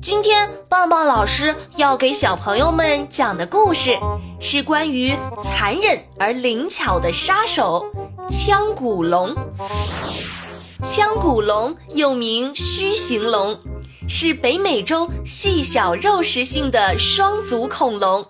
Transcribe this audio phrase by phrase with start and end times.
[0.00, 3.98] 今天棒棒老师要给小朋友们讲的故事
[4.40, 5.12] 是关于
[5.42, 7.84] 残忍而灵巧的杀手——
[8.30, 9.34] 腔骨龙。
[10.84, 13.58] 腔骨龙又名须形龙，
[14.08, 18.24] 是北美洲细小肉食性的双足恐龙。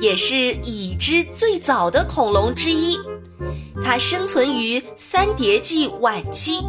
[0.00, 2.98] 也是已知最早的恐龙之一，
[3.84, 6.64] 它生存于三叠纪晚期，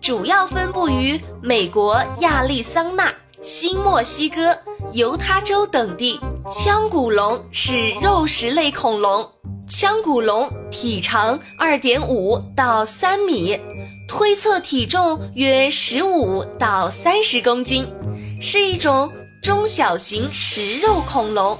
[0.00, 4.58] 主要分布于美国亚利桑那、新墨西哥、
[4.92, 6.18] 犹他州等地。
[6.50, 9.24] 腔骨龙是肉食类恐龙，
[9.68, 13.56] 腔骨龙体长二点五到三米，
[14.08, 17.86] 推测体重约十五到三十公斤，
[18.40, 19.08] 是一种
[19.40, 21.56] 中小型食肉恐龙。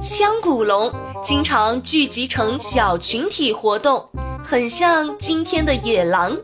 [0.00, 4.08] 腔骨龙经常聚集成小群体活动，
[4.44, 6.36] 很像今天的野狼。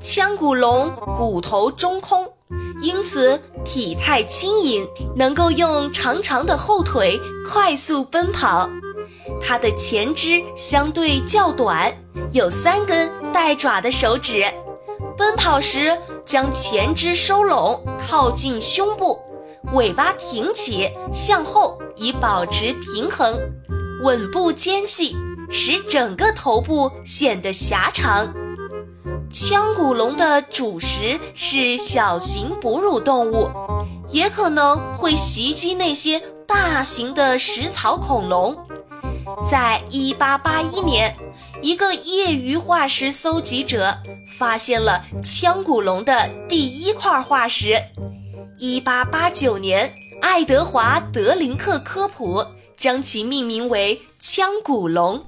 [0.00, 2.24] 腔骨龙骨头中空，
[2.80, 8.68] 因此体态轻盈，能够用长长的后腿快速奔跑。
[9.40, 11.92] 它的前肢相对较短，
[12.32, 14.44] 有三根带爪的手指，
[15.16, 19.18] 奔跑时将前肢收拢，靠近胸部。
[19.74, 23.38] 尾巴挺起，向后以保持平衡，
[24.02, 25.14] 吻部尖细，
[25.50, 28.32] 使整个头部显得狭长。
[29.30, 33.50] 腔骨龙的主食是小型哺乳动物，
[34.10, 38.56] 也可能会袭击那些大型的食草恐龙。
[39.50, 41.14] 在一八八一年，
[41.60, 43.94] 一个业余化石搜集者
[44.38, 47.82] 发现了腔骨龙的第一块化石。
[48.58, 52.44] 一八八九年，爱德华·德林克科普
[52.76, 55.22] 将其命名为腔骨龙。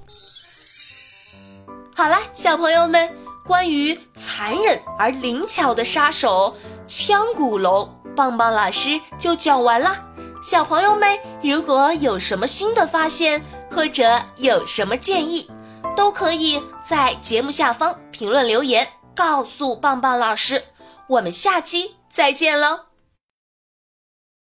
[1.95, 3.15] 好了，小朋友们，
[3.51, 6.57] 关于残忍而灵巧的杀手
[6.87, 10.01] 腔骨龙，棒棒老师就讲完了。
[10.41, 15.51] 小朋友们，如果有什么新的发现，或者有什么建议，
[15.97, 20.63] 都可以在节目下方评论留言，告诉棒棒老师。
[21.09, 22.90] 我们下期再见喽！